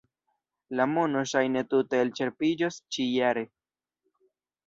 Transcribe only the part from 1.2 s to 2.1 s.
ŝajne tute